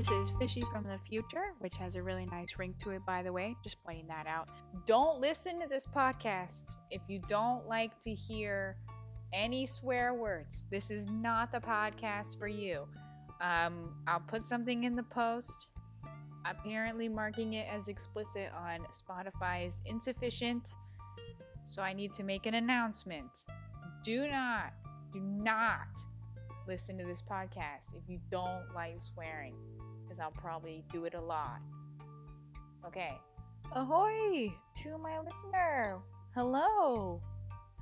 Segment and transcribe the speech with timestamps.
[0.00, 3.22] This is Fishy from the Future, which has a really nice ring to it, by
[3.22, 3.54] the way.
[3.62, 4.48] Just pointing that out.
[4.86, 8.78] Don't listen to this podcast if you don't like to hear
[9.34, 10.64] any swear words.
[10.70, 12.88] This is not the podcast for you.
[13.42, 15.66] Um, I'll put something in the post.
[16.46, 20.66] Apparently, marking it as explicit on Spotify is insufficient.
[21.66, 23.44] So I need to make an announcement.
[24.02, 24.72] Do not,
[25.12, 25.88] do not
[26.66, 29.56] listen to this podcast if you don't like swearing,
[30.10, 31.60] because I'll probably do it a lot.
[32.84, 33.16] Okay.
[33.72, 35.98] Ahoy to my listener.
[36.34, 37.20] Hello.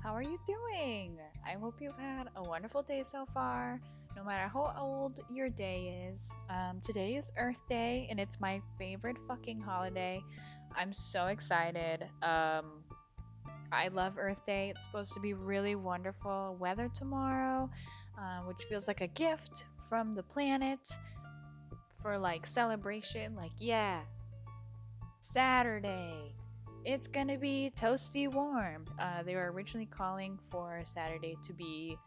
[0.03, 1.17] How are you doing?
[1.43, 3.81] I hope you've had a wonderful day so far,
[4.15, 6.31] no matter how old your day is.
[6.51, 10.21] Um, today is Earth Day, and it's my favorite fucking holiday.
[10.75, 12.03] I'm so excited.
[12.21, 12.83] Um,
[13.71, 14.69] I love Earth Day.
[14.69, 17.71] It's supposed to be really wonderful weather tomorrow,
[18.19, 20.79] uh, which feels like a gift from the planet
[22.01, 23.35] for like celebration.
[23.35, 24.01] Like, yeah,
[25.21, 26.33] Saturday.
[26.85, 28.85] It's gonna be toasty warm.
[28.97, 31.97] Uh, they were originally calling for Saturday to be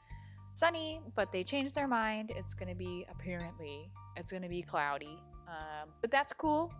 [0.54, 2.32] sunny, but they changed their mind.
[2.34, 6.72] It's gonna be apparently it's gonna be cloudy, um, but that's cool.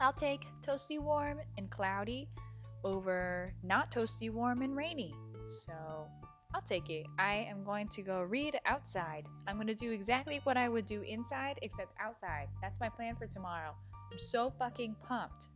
[0.00, 2.28] I'll take toasty warm and cloudy
[2.84, 5.14] over not toasty warm and rainy.
[5.48, 5.72] So
[6.54, 7.06] I'll take it.
[7.18, 9.26] I am going to go read outside.
[9.46, 12.48] I'm going to do exactly what I would do inside, except outside.
[12.62, 13.74] That's my plan for tomorrow.
[14.10, 15.48] I'm so fucking pumped.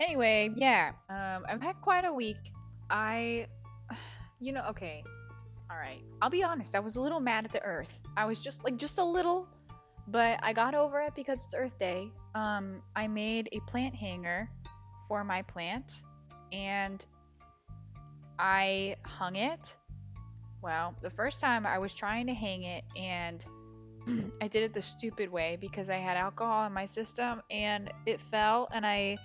[0.00, 2.36] Anyway, yeah, um, I've had quite a week.
[2.90, 3.46] I,
[4.40, 5.02] you know, okay,
[5.70, 6.02] all right.
[6.22, 6.74] I'll be honest.
[6.74, 8.00] I was a little mad at the Earth.
[8.16, 9.48] I was just like just a little,
[10.06, 12.12] but I got over it because it's Earth Day.
[12.34, 14.48] Um, I made a plant hanger
[15.08, 16.04] for my plant,
[16.52, 17.04] and
[18.38, 19.76] I hung it.
[20.64, 23.46] Well, the first time I was trying to hang it, and
[24.40, 28.18] I did it the stupid way because I had alcohol in my system, and it
[28.18, 29.18] fell, and I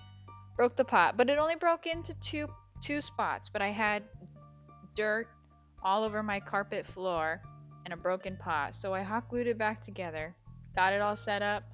[0.54, 1.16] broke the pot.
[1.16, 2.46] But it only broke into two
[2.82, 3.48] two spots.
[3.48, 4.02] But I had
[4.94, 5.28] dirt
[5.82, 7.40] all over my carpet floor
[7.86, 8.74] and a broken pot.
[8.74, 10.36] So I hot glued it back together,
[10.76, 11.64] got it all set up,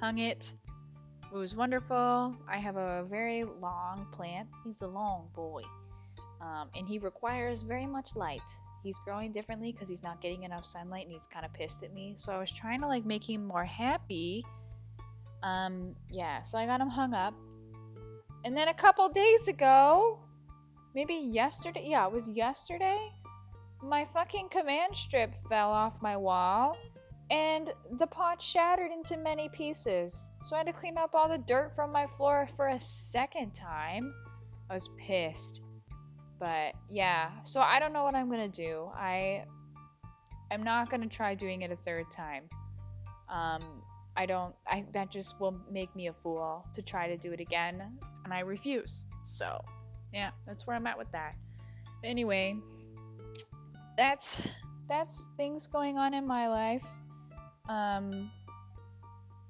[0.00, 0.52] hung it.
[1.32, 2.34] It was wonderful.
[2.48, 4.48] I have a very long plant.
[4.64, 5.62] He's a long boy.
[6.40, 8.40] Um, and he requires very much light.
[8.84, 11.94] He's growing differently because he's not getting enough sunlight and he's kind of pissed at
[11.94, 12.14] me.
[12.18, 14.44] So I was trying to like make him more happy.
[15.42, 17.34] Um, yeah, so I got him hung up.
[18.44, 20.18] And then a couple days ago,
[20.94, 22.98] maybe yesterday, yeah, it was yesterday,
[23.82, 26.76] my fucking command strip fell off my wall
[27.30, 30.30] and the pot shattered into many pieces.
[30.42, 33.54] So I had to clean up all the dirt from my floor for a second
[33.54, 34.14] time.
[34.68, 35.62] I was pissed.
[36.38, 38.90] But yeah, so I don't know what I'm gonna do.
[38.94, 39.44] I
[40.50, 42.44] am not gonna try doing it a third time.
[43.28, 43.62] Um,
[44.16, 44.54] I don't.
[44.66, 47.82] I that just will make me a fool to try to do it again,
[48.24, 49.06] and I refuse.
[49.24, 49.64] So
[50.12, 51.34] yeah, that's where I'm at with that.
[52.02, 52.56] Anyway,
[53.96, 54.46] that's
[54.88, 56.86] that's things going on in my life.
[57.68, 58.30] Um,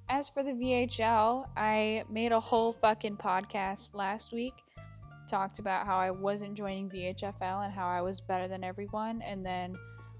[0.08, 4.54] as for the VHL, I made a whole fucking podcast last week.
[5.34, 9.20] Talked about how I wasn't joining VHFL and how I was better than everyone.
[9.20, 9.74] And then,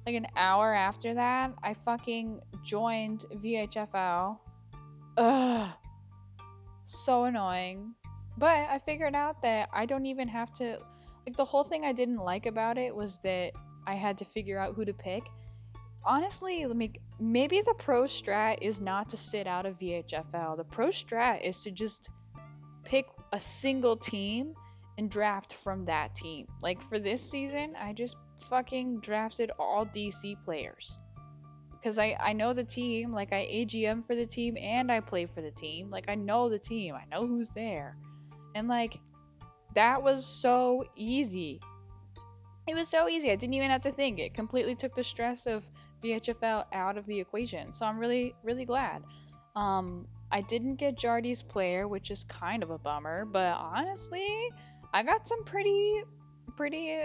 [0.04, 4.36] like an hour after that, I fucking joined VHFL.
[5.16, 5.70] Ugh.
[6.86, 7.94] So annoying.
[8.36, 10.80] But I figured out that I don't even have to.
[11.24, 13.53] Like, the whole thing I didn't like about it was that
[13.86, 15.22] I had to figure out who to pick.
[16.04, 20.56] Honestly, let me maybe the pro strat is not to sit out of VHFL.
[20.56, 22.10] The pro strat is to just
[22.82, 24.56] pick a single team
[24.99, 26.47] and draft from that team.
[26.62, 30.97] Like for this season, I just fucking drafted all DC players.
[31.82, 35.27] Cuz I I know the team, like I AGM for the team and I play
[35.27, 35.91] for the team.
[35.91, 36.94] Like I know the team.
[36.94, 37.97] I know who's there.
[38.54, 38.99] And like
[39.75, 41.60] that was so easy.
[42.66, 43.31] It was so easy.
[43.31, 44.19] I didn't even have to think.
[44.19, 45.69] It completely took the stress of
[46.03, 47.72] VHFL out of the equation.
[47.72, 49.03] So I'm really, really glad.
[49.57, 54.51] Um, I didn't get Jardy's player, which is kind of a bummer, but honestly,
[54.94, 56.04] I got some pretty,
[56.56, 57.00] pretty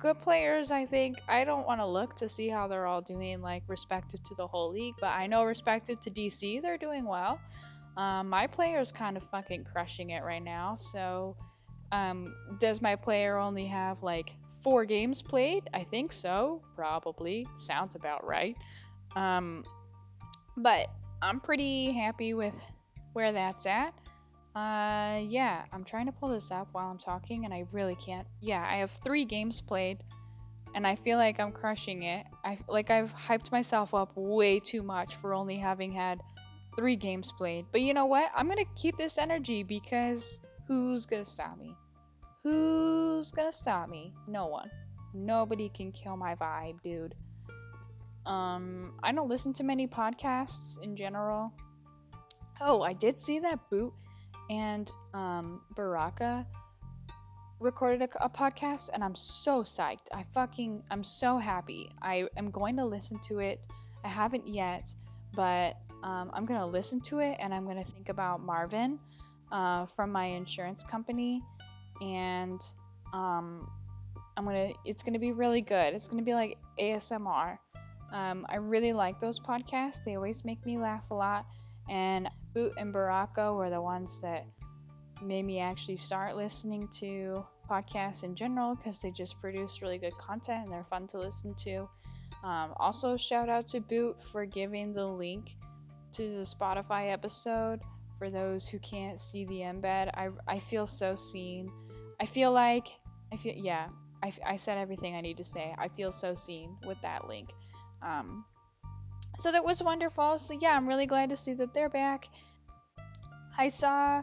[0.00, 1.18] good players, I think.
[1.28, 4.46] I don't want to look to see how they're all doing, like, respective to the
[4.46, 7.38] whole league, but I know respective to DC, they're doing well.
[7.98, 11.36] Um, my player's kind of fucking crushing it right now, so
[11.92, 14.32] um, does my player only have, like,
[14.62, 15.68] four games played.
[15.74, 16.62] I think so.
[16.74, 17.46] Probably.
[17.56, 18.56] Sounds about right.
[19.14, 19.64] Um,
[20.56, 20.88] but
[21.20, 22.58] I'm pretty happy with
[23.12, 23.92] where that's at.
[24.54, 28.26] Uh, yeah, I'm trying to pull this up while I'm talking, and I really can't.
[28.40, 29.98] Yeah, I have three games played,
[30.74, 32.26] and I feel like I'm crushing it.
[32.44, 36.20] I like I've hyped myself up way too much for only having had
[36.74, 37.66] three games played.
[37.70, 38.30] But you know what?
[38.34, 41.76] I'm gonna keep this energy because who's gonna stop me?
[42.42, 44.14] Who's gonna stop me?
[44.26, 44.68] No one.
[45.14, 47.14] Nobody can kill my vibe, dude.
[48.26, 51.52] Um, I don't listen to many podcasts in general.
[52.60, 53.92] Oh, I did see that Boot
[54.50, 56.44] and um, Baraka
[57.60, 60.08] recorded a, a, podcast, and I'm so psyched.
[60.12, 61.90] I fucking, I'm so happy.
[62.02, 63.60] I am going to listen to it.
[64.04, 64.92] I haven't yet,
[65.34, 68.98] but um, I'm gonna listen to it, and I'm gonna think about Marvin
[69.52, 71.42] uh, from my insurance company,
[72.00, 72.60] and
[73.12, 73.70] um,
[74.36, 74.70] I'm gonna.
[74.86, 75.94] It's gonna be really good.
[75.94, 77.58] It's gonna be like ASMR.
[78.12, 80.02] Um, I really like those podcasts.
[80.02, 81.46] They always make me laugh a lot.
[81.88, 84.46] And Boot and Baraka were the ones that
[85.22, 90.16] made me actually start listening to podcasts in general because they just produce really good
[90.18, 91.88] content and they're fun to listen to.
[92.42, 95.54] Um, also, shout out to Boot for giving the link
[96.12, 97.80] to the Spotify episode
[98.18, 100.10] for those who can't see the embed.
[100.14, 101.70] I, I feel so seen.
[102.18, 102.88] I feel like,
[103.32, 103.88] I feel, yeah,
[104.22, 105.74] I, I said everything I need to say.
[105.78, 107.50] I feel so seen with that link.
[108.02, 108.44] Um,
[109.40, 110.38] so that was wonderful.
[110.38, 112.28] So yeah, I'm really glad to see that they're back.
[113.56, 114.22] I saw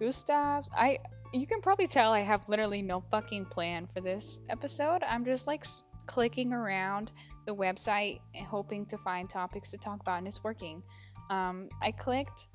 [0.00, 0.68] Gustav's.
[0.76, 0.98] I
[1.32, 5.02] you can probably tell I have literally no fucking plan for this episode.
[5.02, 5.64] I'm just like
[6.06, 7.10] clicking around
[7.46, 10.82] the website and hoping to find topics to talk about, and it's working.
[11.30, 12.48] Um, I clicked.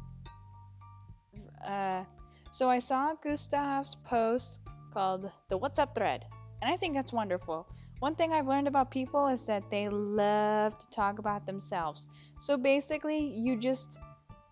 [1.65, 2.03] Uh,
[2.51, 4.59] so I saw Gustav's post
[4.93, 6.25] called the What's Up thread,
[6.61, 7.67] and I think that's wonderful.
[8.01, 12.07] One thing I've learned about people is that they love to talk about themselves.
[12.39, 13.99] So basically, you just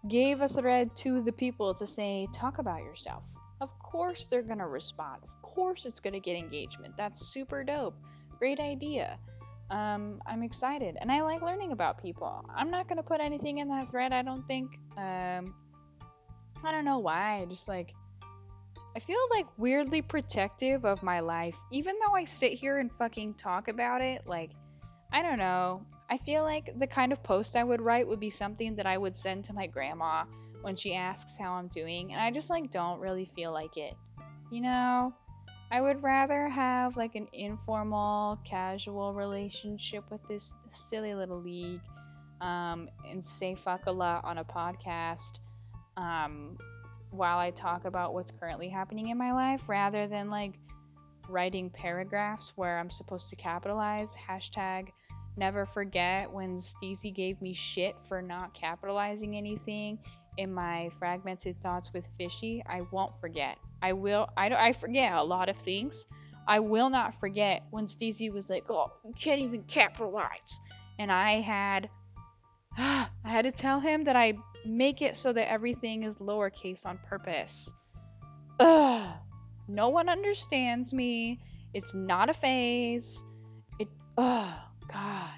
[0.07, 3.25] gave a thread to the people to say, talk about yourself.
[3.59, 5.23] Of course, they're going to respond.
[5.23, 6.95] Of course, it's going to get engagement.
[6.95, 7.95] That's super dope.
[8.37, 9.17] Great idea.
[9.71, 12.45] Um, I'm excited and I like learning about people.
[12.55, 14.77] I'm not going to put anything in that thread, I don't think.
[14.95, 15.55] Um,
[16.63, 17.47] I don't know why.
[17.49, 17.95] Just like
[18.95, 23.35] I feel like weirdly protective of my life, even though I sit here and fucking
[23.35, 24.25] talk about it.
[24.25, 24.51] Like,
[25.11, 25.85] I don't know.
[26.09, 28.97] I feel like the kind of post I would write would be something that I
[28.97, 30.25] would send to my grandma
[30.61, 33.93] when she asks how I'm doing, and I just like don't really feel like it.
[34.51, 35.13] You know?
[35.71, 41.81] I would rather have like an informal, casual relationship with this silly little league
[42.41, 45.39] um, and say fuck a lot on a podcast.
[45.95, 46.57] Um,
[47.11, 50.59] while I talk about what's currently happening in my life rather than like
[51.27, 54.15] writing paragraphs where I'm supposed to capitalize.
[54.15, 54.89] Hashtag
[55.37, 59.99] never forget when Steezy gave me shit for not capitalizing anything
[60.37, 62.63] in my fragmented thoughts with Fishy.
[62.67, 63.57] I won't forget.
[63.81, 64.27] I will.
[64.35, 66.05] I, I forget a lot of things.
[66.47, 70.59] I will not forget when Steezy was like, "Oh, you can't even capitalize,"
[70.97, 71.89] and I had,
[72.77, 74.33] I had to tell him that I
[74.65, 77.71] make it so that everything is lowercase on purpose.
[78.59, 79.15] Ugh.
[79.67, 81.39] No one understands me.
[81.73, 83.23] It's not a phase.
[83.79, 83.87] It.
[84.17, 84.53] Oh
[84.91, 85.29] God.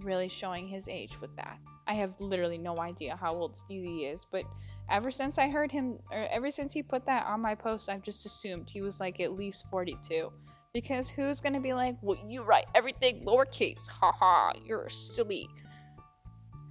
[0.00, 1.58] Really showing his age with that.
[1.86, 4.44] I have literally no idea how old Steezy is, but
[4.90, 8.02] ever since I heard him, or ever since he put that on my post, I've
[8.02, 10.30] just assumed he was like at least 42.
[10.74, 15.48] Because who's gonna be like, well, you write everything lowercase, haha, you're silly.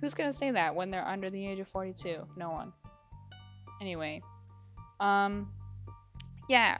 [0.01, 2.27] Who's gonna say that when they're under the age of 42?
[2.35, 2.73] No one.
[3.81, 4.21] Anyway,
[4.99, 5.51] um,
[6.49, 6.77] yeah.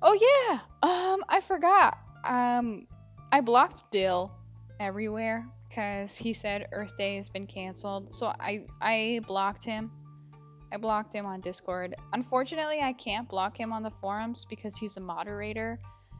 [0.00, 0.58] Oh yeah.
[0.82, 1.98] Um, I forgot.
[2.24, 2.86] Um,
[3.30, 4.32] I blocked Dill
[4.80, 8.14] everywhere because he said Earth Day has been canceled.
[8.14, 9.90] So I I blocked him.
[10.72, 11.94] I blocked him on Discord.
[12.12, 15.78] Unfortunately, I can't block him on the forums because he's a moderator.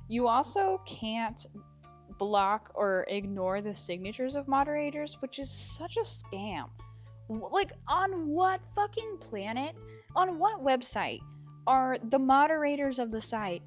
[0.09, 1.45] You also can't
[2.19, 6.69] block or ignore the signatures of moderators, which is such a scam.
[7.29, 9.75] Like, on what fucking planet,
[10.15, 11.21] on what website
[11.67, 13.63] are the moderators of the site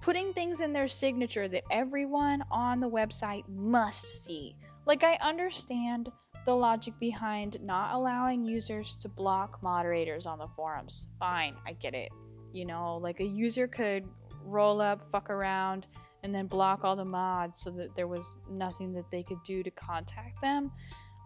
[0.00, 4.56] putting things in their signature that everyone on the website must see?
[4.84, 6.10] Like, I understand
[6.44, 11.06] the logic behind not allowing users to block moderators on the forums.
[11.18, 12.10] Fine, I get it.
[12.52, 14.04] You know, like a user could
[14.44, 15.86] roll up, fuck around,
[16.22, 19.62] and then block all the mods so that there was nothing that they could do
[19.62, 20.70] to contact them.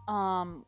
[0.07, 0.65] Um,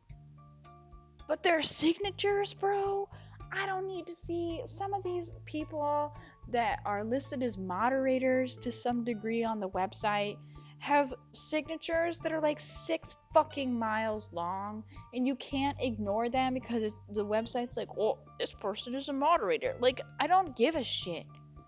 [1.26, 3.08] but their signatures, bro,
[3.52, 6.14] I don't need to see some of these people
[6.50, 10.36] that are listed as moderators to some degree on the website
[10.78, 14.82] have signatures that are like six fucking miles long
[15.12, 19.76] and you can't ignore them because the website's like oh, this person is a moderator.
[19.78, 21.26] Like i don't give a shit.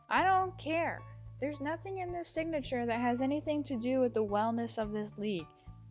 [0.09, 1.01] I don't care
[1.43, 5.19] there's nothing in this signature that has anything to do with the wellness of this
[5.19, 5.49] league.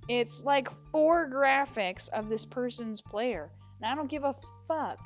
[0.08, 3.52] It's like four graphics of this person's player.
[3.82, 4.34] And I don't give a
[4.70, 4.98] fuck.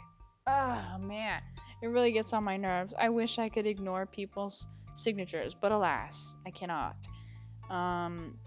[0.48, 1.42] Oh man,
[1.82, 2.94] it really gets on my nerves.
[2.98, 6.96] I wish I could ignore people's signatures, but alas, I cannot.
[7.72, 8.38] Um,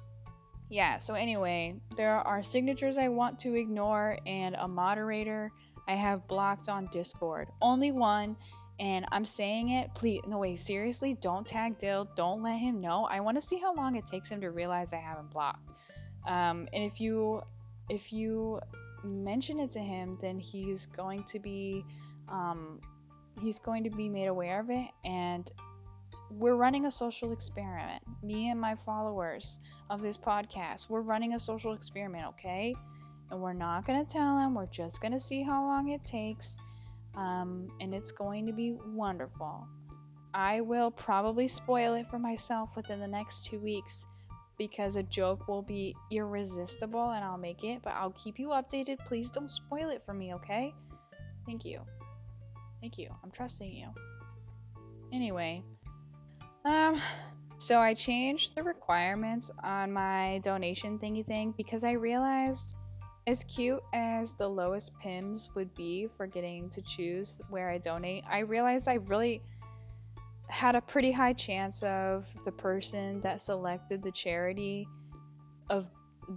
[0.70, 5.50] yeah, so anyway, there are signatures I want to ignore and a moderator
[5.88, 7.48] I have blocked on Discord.
[7.60, 8.36] Only one,
[8.80, 9.94] and I'm saying it.
[9.94, 12.08] Please, no way, seriously, don't tag Dill.
[12.16, 13.04] Don't let him know.
[13.04, 15.70] I want to see how long it takes him to realize I haven't blocked.
[16.26, 17.42] Um, and if you,
[17.88, 18.60] if you
[19.02, 21.84] mention it to him, then he's going to be,
[22.28, 22.80] um,
[23.40, 25.50] he's going to be made aware of it, and
[26.30, 28.02] we're running a social experiment.
[28.22, 29.58] Me and my followers
[29.88, 32.74] of this podcast, we're running a social experiment, okay?
[33.30, 34.54] And we're not going to tell him.
[34.54, 36.58] We're just going to see how long it takes.
[37.18, 39.66] Um, and it's going to be wonderful.
[40.32, 44.06] I will probably spoil it for myself within the next two weeks
[44.56, 48.98] because a joke will be irresistible and I'll make it, but I'll keep you updated.
[49.06, 50.72] Please don't spoil it for me, okay?
[51.44, 51.80] Thank you.
[52.80, 53.10] Thank you.
[53.24, 53.88] I'm trusting you.
[55.12, 55.64] Anyway,
[56.64, 57.00] um,
[57.58, 62.74] so I changed the requirements on my donation thingy thing because I realized
[63.28, 68.24] as cute as the lowest PIMS would be for getting to choose where I donate,
[68.26, 69.42] I realized I really
[70.48, 74.88] had a pretty high chance of the person that selected the charity
[75.68, 75.90] of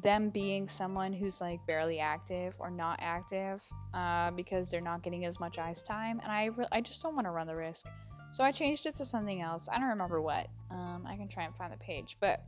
[0.03, 5.23] them being someone who's like barely active or not active uh, because they're not getting
[5.23, 7.87] as much ice time and I, re- I just don't want to run the risk
[8.31, 9.67] so I changed it to something else.
[9.69, 10.47] I don't remember what.
[10.69, 12.15] Um, I can try and find the page.
[12.21, 12.41] But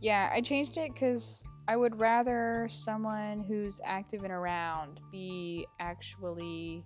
[0.00, 6.84] yeah, I changed it because I would rather someone who's active and around be actually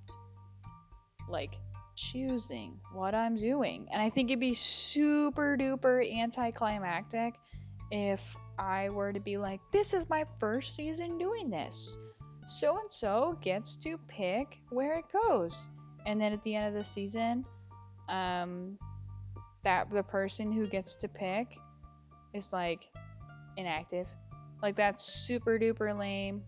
[1.28, 1.54] like
[1.96, 3.88] choosing what I'm doing.
[3.90, 7.34] And I think it'd be super duper anticlimactic
[7.90, 11.98] if I were to be like, this is my first season doing this.
[12.46, 15.68] So and so gets to pick where it goes.
[16.06, 17.44] And then at the end of the season,
[18.08, 18.78] um,
[19.64, 21.58] that the person who gets to pick
[22.38, 22.88] is like
[23.56, 24.08] inactive.
[24.62, 26.42] Like that's super duper lame.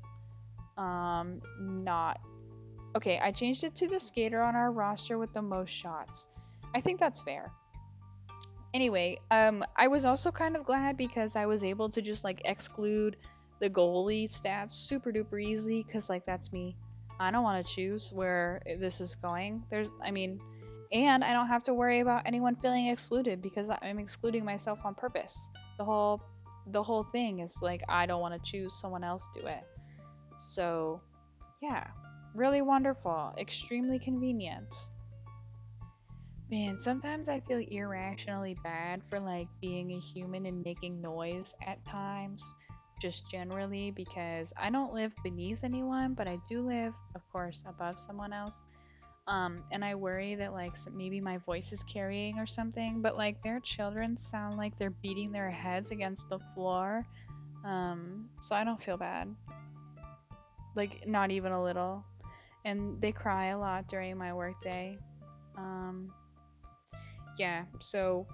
[0.79, 2.21] Um, not
[2.97, 3.19] okay.
[3.23, 6.29] I changed it to the skater on our roster with the most shots.
[6.75, 7.53] I think that's fair.
[8.73, 12.43] Anyway, um, I was also kind of glad because I was able to just like
[12.45, 13.17] exclude
[13.61, 16.77] the goalie stats super duper easy because like that's me.
[17.19, 19.63] I don't want to choose where this is going.
[19.71, 20.41] There's, I mean,
[20.93, 24.95] and I don't have to worry about anyone feeling excluded because I'm excluding myself on
[24.95, 25.49] purpose.
[25.79, 26.23] The whole
[26.67, 29.63] the whole thing is like I don't want to choose someone else do it.
[30.39, 31.01] So,
[31.63, 31.87] yeah,
[32.35, 34.75] really wonderful, extremely convenient.
[36.51, 41.85] Man, sometimes I feel irrationally bad for like being a human and making noise at
[41.87, 42.55] times,
[43.01, 48.01] just generally because I don't live beneath anyone, but I do live, of course, above
[48.01, 48.65] someone else.
[49.31, 53.41] Um, and I worry that like maybe my voice is carrying or something, but like
[53.45, 57.07] their children sound like they're beating their heads against the floor.
[57.65, 59.33] Um, so I don't feel bad.
[60.75, 62.05] Like not even a little.
[62.65, 64.99] And they cry a lot during my workday.
[65.57, 66.13] Um,
[67.39, 68.27] yeah, so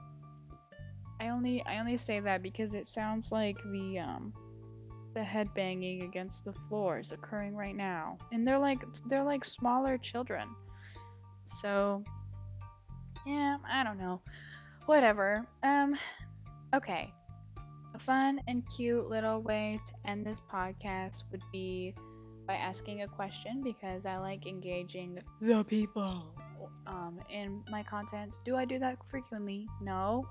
[1.20, 4.32] I only I only say that because it sounds like the um
[5.12, 8.16] the head banging against the floor is occurring right now.
[8.32, 10.48] And they're like they're like smaller children.
[11.46, 12.02] So,
[13.24, 14.20] yeah, I don't know.
[14.86, 15.46] Whatever.
[15.62, 15.96] Um,
[16.74, 17.12] okay.
[17.94, 21.94] A fun and cute little way to end this podcast would be
[22.46, 26.34] by asking a question because I like engaging the people
[26.86, 28.38] um, in my content.
[28.44, 29.66] Do I do that frequently?
[29.80, 30.28] No,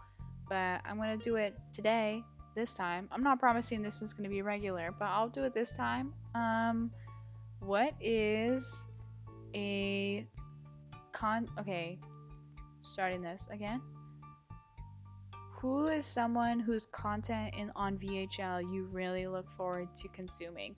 [0.48, 2.24] but I'm gonna do it today.
[2.56, 5.76] This time, I'm not promising this is gonna be regular, but I'll do it this
[5.76, 6.14] time.
[6.34, 6.92] Um,
[7.60, 8.88] what is
[9.54, 10.26] a
[11.16, 11.98] con okay
[12.82, 13.82] starting this again.
[15.62, 20.76] Who is someone whose content in on VHL you really look forward to consuming?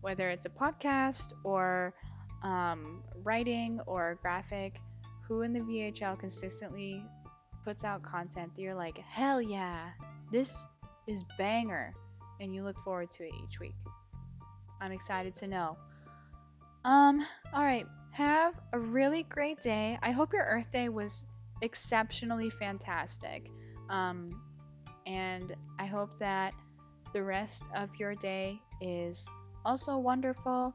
[0.00, 1.94] Whether it's a podcast or
[2.42, 4.76] um, writing or graphic
[5.22, 7.02] who in the VHL consistently
[7.64, 9.90] puts out content that you're like hell yeah
[10.30, 10.68] this
[11.08, 11.92] is banger
[12.40, 13.74] and you look forward to it each week?
[14.80, 15.78] I'm excited to know.
[16.84, 17.24] Um
[17.54, 17.86] all right
[18.16, 19.98] have a really great day.
[20.02, 21.26] I hope your Earth Day was
[21.60, 23.50] exceptionally fantastic.
[23.90, 24.40] Um,
[25.06, 26.54] and I hope that
[27.12, 29.30] the rest of your day is
[29.64, 30.74] also wonderful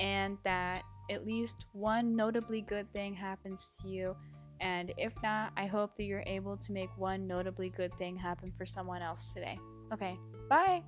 [0.00, 4.16] and that at least one notably good thing happens to you.
[4.60, 8.52] And if not, I hope that you're able to make one notably good thing happen
[8.58, 9.58] for someone else today.
[9.92, 10.18] Okay,
[10.48, 10.82] bye.